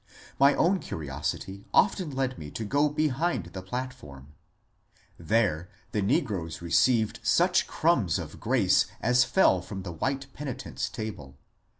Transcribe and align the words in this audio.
My 0.39 0.55
own 0.55 0.79
curiosity 0.79 1.63
often 1.75 2.09
led 2.09 2.39
me 2.39 2.49
to 2.49 2.65
go 2.65 2.89
behind 2.89 3.43
the 3.53 3.61
platform: 3.61 4.33
there 5.19 5.69
the 5.91 6.01
negroes 6.01 6.59
received 6.59 7.19
such 7.21 7.67
crumbs 7.67 8.17
of 8.17 8.39
grace 8.39 8.87
as 8.99 9.23
fell 9.23 9.61
from 9.61 9.83
the 9.83 9.91
white 9.93 10.25
penitents' 10.33 10.89
table. 10.89 11.37